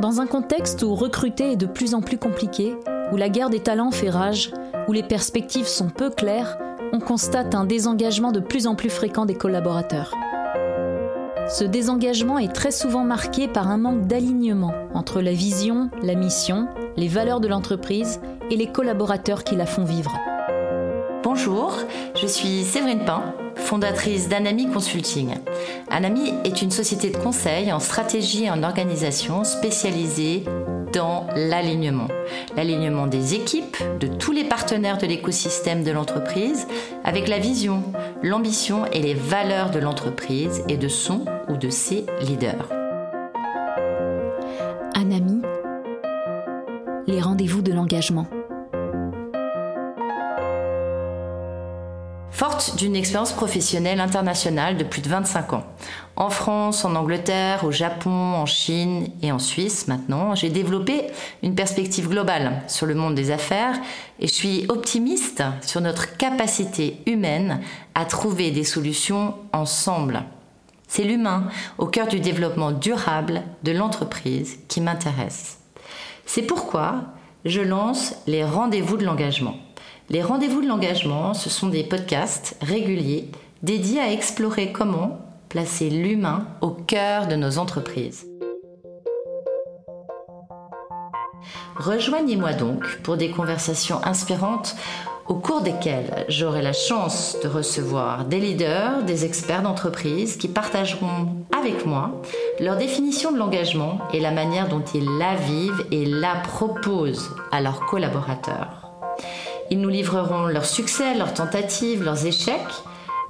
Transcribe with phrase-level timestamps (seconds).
[0.00, 2.74] Dans un contexte où recruter est de plus en plus compliqué,
[3.12, 4.50] où la guerre des talents fait rage,
[4.88, 6.58] où les perspectives sont peu claires,
[6.94, 10.14] on constate un désengagement de plus en plus fréquent des collaborateurs.
[11.48, 16.66] Ce désengagement est très souvent marqué par un manque d'alignement entre la vision, la mission,
[16.96, 20.16] les valeurs de l'entreprise et les collaborateurs qui la font vivre.
[21.22, 21.76] Bonjour,
[22.14, 23.34] je suis Séverine Pain,
[23.70, 25.36] fondatrice d'Anami Consulting.
[25.90, 30.42] Anami est une société de conseil en stratégie et en organisation spécialisée
[30.92, 32.08] dans l'alignement.
[32.56, 36.66] L'alignement des équipes, de tous les partenaires de l'écosystème de l'entreprise,
[37.04, 37.84] avec la vision,
[38.24, 42.68] l'ambition et les valeurs de l'entreprise et de son ou de ses leaders.
[44.96, 45.42] Anami,
[47.06, 48.26] les rendez-vous de l'engagement.
[52.40, 55.66] Forte d'une expérience professionnelle internationale de plus de 25 ans,
[56.16, 61.02] en France, en Angleterre, au Japon, en Chine et en Suisse maintenant, j'ai développé
[61.42, 63.74] une perspective globale sur le monde des affaires
[64.20, 67.60] et je suis optimiste sur notre capacité humaine
[67.94, 70.22] à trouver des solutions ensemble.
[70.88, 71.44] C'est l'humain
[71.76, 75.58] au cœur du développement durable de l'entreprise qui m'intéresse.
[76.24, 77.02] C'est pourquoi
[77.44, 79.56] je lance les rendez-vous de l'engagement.
[80.12, 83.28] Les rendez-vous de l'engagement, ce sont des podcasts réguliers
[83.62, 88.26] dédiés à explorer comment placer l'humain au cœur de nos entreprises.
[91.76, 94.74] Rejoignez-moi donc pour des conversations inspirantes
[95.28, 101.28] au cours desquelles j'aurai la chance de recevoir des leaders, des experts d'entreprise qui partageront
[101.56, 102.20] avec moi
[102.58, 107.60] leur définition de l'engagement et la manière dont ils la vivent et la proposent à
[107.60, 108.89] leurs collaborateurs.
[109.70, 112.74] Ils nous livreront leurs succès, leurs tentatives, leurs échecs,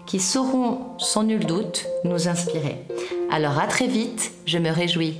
[0.06, 2.78] qui sauront sans nul doute nous inspirer.
[3.30, 5.18] Alors à très vite, je me réjouis